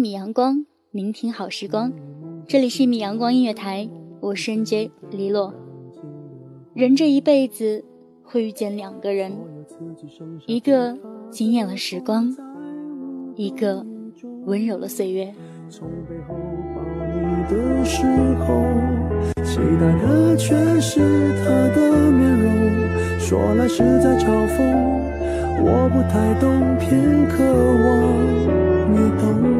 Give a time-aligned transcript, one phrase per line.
[0.00, 1.92] 米阳光，聆听好时光。
[2.48, 3.86] 这里是一米阳光音乐台，
[4.20, 5.52] 我是 NJ 黎洛。
[6.72, 7.84] 人这一辈子
[8.22, 9.30] 会遇见两个人，
[10.46, 10.96] 一个
[11.30, 12.34] 惊艳了时光，
[13.36, 13.84] 一个
[14.46, 15.34] 温柔了岁月。
[15.68, 16.34] 从背后
[16.74, 17.20] 抱你
[17.50, 18.06] 的时
[18.46, 18.64] 候，
[19.44, 20.98] 期待的却是
[21.44, 24.64] 他的面容，说来是在嘲讽，
[25.62, 27.44] 我不太懂，偏渴
[27.84, 28.40] 望。
[28.92, 29.59] 你懂，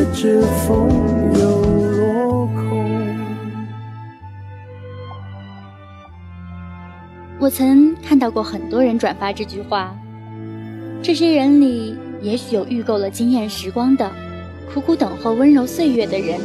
[0.00, 0.88] 于指缝，
[1.38, 1.60] 又
[1.92, 2.90] 落空。
[7.38, 9.94] 我曾看到过很多人转发这句话，
[11.02, 14.10] 这些人里也许有预购了惊艳时光的，
[14.72, 16.40] 苦苦等候温柔岁月的人，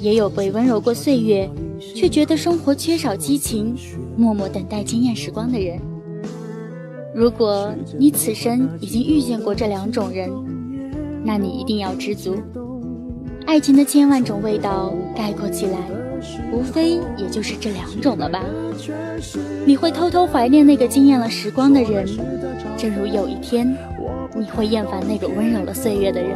[0.00, 1.46] 也有被温柔过岁月，
[1.94, 3.76] 却觉得生活缺少激情，
[4.16, 5.78] 默默等待惊艳时光的人。
[7.14, 10.30] 如果你此生已经遇见过这两种人，
[11.22, 12.36] 那你一定要知足，
[13.46, 15.78] 爱情的千万种味道概括起来，
[16.52, 18.42] 无非也就是这两种了吧。
[19.64, 22.06] 你会偷偷怀念那个惊艳了时光的人，
[22.76, 23.76] 正如有一天，
[24.34, 26.30] 你会厌烦那个温柔了岁月的人。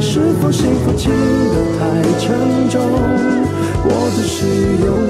[0.00, 2.80] 是否幸福轻得太沉重？
[3.82, 4.46] 过度使
[4.84, 5.09] 用，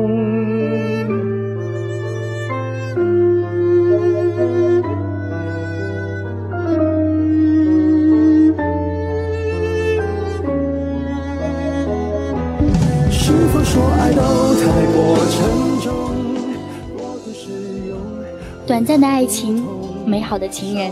[18.67, 19.65] 短暂的爱情，
[20.05, 20.91] 美好的情人，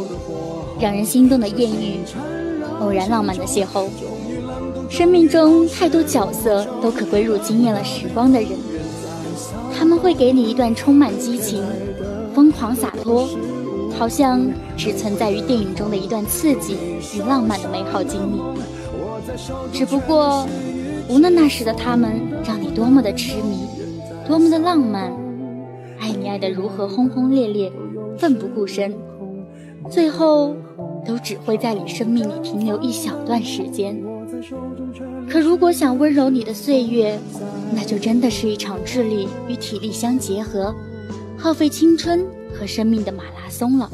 [0.79, 1.99] 让人心动的艳遇，
[2.81, 3.87] 偶然浪漫的邂逅。
[4.89, 8.49] 生命中太多角色都可归入惊艳了时光的人，
[9.77, 11.63] 他们会给你一段充满激情、
[12.33, 13.29] 疯狂洒脱，
[13.97, 14.41] 好像
[14.75, 16.75] 只存在于电影中的一段刺激
[17.15, 18.41] 与浪漫的美好经历。
[19.71, 20.47] 只不过，
[21.07, 23.67] 无论那时的他们让你多么的痴迷，
[24.27, 25.13] 多么的浪漫。
[25.99, 27.71] 爱你爱的如何轰轰烈烈，
[28.17, 28.95] 奋不顾身，
[29.89, 30.55] 最后
[31.05, 34.01] 都只会在你生命里停留一小段时间。
[35.29, 37.19] 可如果想温柔你的岁月，
[37.75, 40.73] 那就真的是一场智力与体力相结合，
[41.37, 43.89] 耗费青春和生命的马拉松了。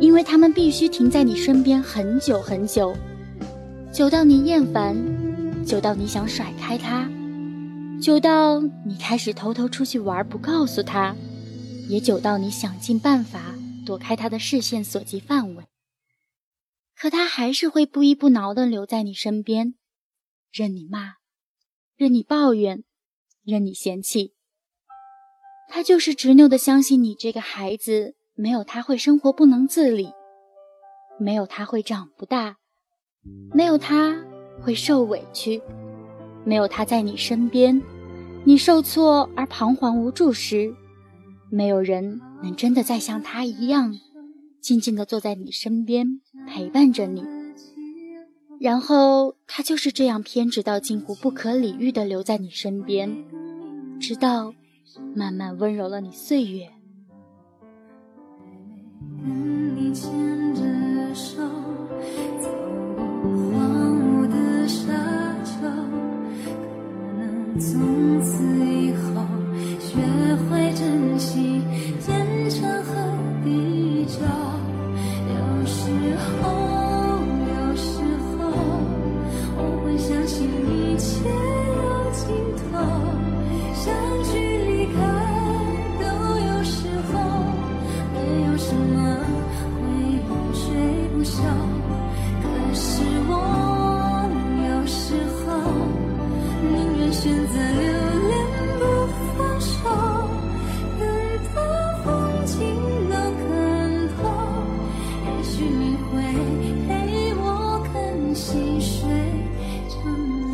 [0.00, 2.94] 因为他们必须停在你身边很久很久，
[3.92, 4.96] 久到你厌烦，
[5.66, 7.08] 久到你想甩开他。
[8.00, 11.16] 久到你开始偷偷出去玩，不告诉他；
[11.88, 15.64] 也久到你想尽办法躲开他的视线所及范围。
[16.96, 19.74] 可他还是会不依不挠地留在你身边，
[20.52, 21.14] 任你骂，
[21.96, 22.84] 任你抱怨，
[23.44, 24.34] 任你嫌弃。
[25.68, 30.12] 他就是执拗地相信你这个孩子没有他会生活不能自理，
[31.18, 32.56] 没有他会长不大，
[33.52, 34.24] 没有他
[34.62, 35.60] 会受委屈。
[36.48, 37.82] 没有他在你身边，
[38.42, 40.74] 你受挫而彷徨无助时，
[41.50, 43.94] 没有人能真的再像他一样，
[44.58, 47.22] 静静地坐在你身边陪伴着你。
[48.58, 53.14] 然后他就是这样偏执到近乎不可理喻地留在你身边，
[54.00, 54.54] 直到
[55.14, 56.66] 慢慢温柔了你岁月。
[59.22, 60.10] 跟你牵
[60.54, 61.42] 着手，
[97.28, 97.82] 选择留
[98.26, 98.32] 恋
[98.78, 98.80] 不
[99.36, 99.76] 放手，
[100.98, 101.04] 等
[101.54, 101.60] 到
[102.02, 102.08] 风
[102.46, 102.56] 景
[103.04, 104.16] 都看透，
[105.26, 106.08] 也许你会
[106.88, 106.88] 陪
[107.34, 107.44] 我
[107.84, 109.06] 看细水
[109.90, 110.00] 长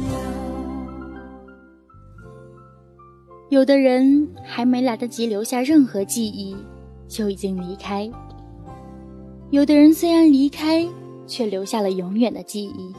[0.03, 0.19] 流。
[3.51, 6.57] 有的人还没来得及留下任何记忆。
[7.07, 8.11] 就已经离开。
[9.51, 10.85] 有的人虽然离开，
[11.29, 12.93] 却留下了永远的记忆。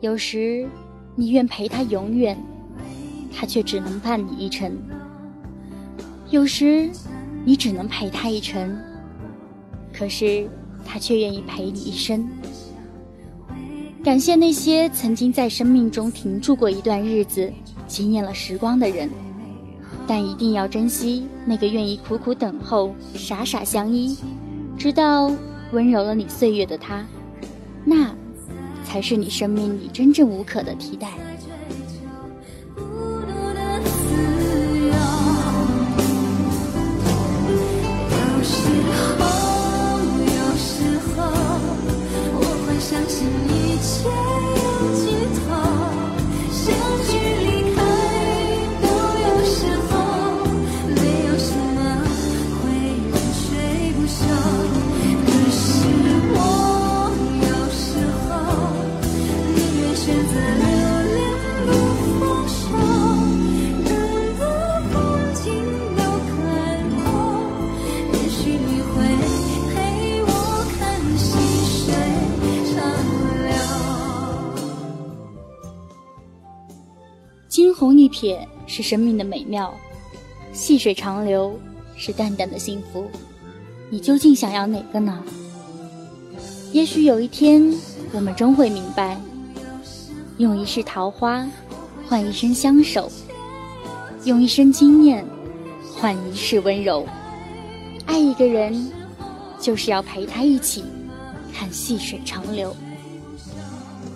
[0.00, 0.68] 有时，
[1.18, 2.38] 你愿陪他永远，
[3.34, 4.70] 他却只能伴你一程；
[6.30, 6.88] 有时，
[7.44, 8.78] 你只能陪他一程，
[9.92, 10.48] 可是
[10.84, 12.24] 他却愿意陪你一生。
[14.04, 17.52] 感谢那些曾经在生命中停驻过一段日子、
[17.88, 19.10] 惊艳了时光的人。
[20.06, 24.16] 但一定要珍惜那个愿意苦苦等候、傻傻相依，
[24.78, 25.30] 直到
[25.72, 27.04] 温柔了你岁月的他，
[27.84, 28.14] 那，
[28.88, 31.10] 才是你生命里真正无可的替代。
[77.58, 78.38] 惊鸿一瞥
[78.68, 79.74] 是生命的美妙，
[80.52, 81.58] 细水长流
[81.96, 83.10] 是淡淡的幸福。
[83.90, 85.20] 你究竟想要哪个呢？
[86.70, 87.74] 也许有一天，
[88.12, 89.20] 我们终会明白，
[90.36, 91.44] 用一世桃花
[92.08, 93.10] 换一生相守，
[94.22, 95.26] 用一生经验
[95.96, 97.04] 换一世温柔。
[98.06, 98.88] 爱一个人，
[99.60, 100.84] 就是要陪他一起
[101.52, 102.72] 看细水长流。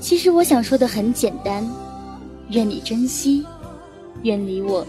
[0.01, 1.69] 其实我想说的很简单。
[2.53, 3.47] 愿你珍惜，
[4.25, 4.87] 愿你我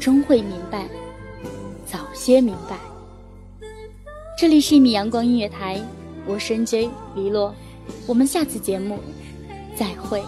[0.00, 0.88] 终会明白，
[1.86, 2.76] 早些明白。
[4.36, 5.80] 这里是一米阳光音乐台，
[6.26, 7.54] 我是 NJ 黎洛，
[8.08, 8.98] 我们下次节目
[9.76, 10.24] 再会。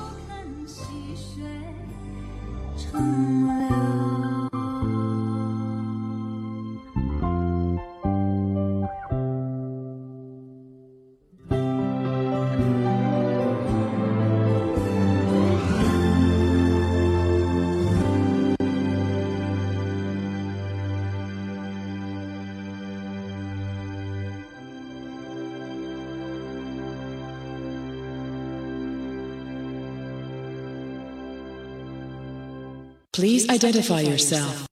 [33.17, 34.67] Please identify yourself.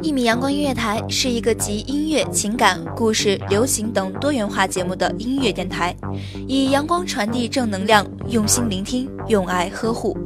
[0.00, 5.92] 一米阳光音乐台是一个集音乐、情感、故事、流行等多元化节目的音乐电台，
[6.46, 10.16] 以阳光传递正能量，用心聆听，用爱呵护。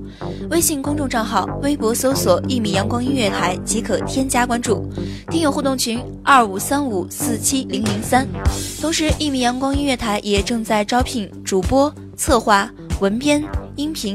[0.50, 4.86] 微信公众账号、微博搜索“一米阳光音乐台”即可添加关注。
[5.30, 8.28] 听友互动群：二五三五四七零零三。
[8.78, 13.42] 同时，一米阳光音乐台也正在招聘主播、策划、文编、
[13.76, 14.14] 音频、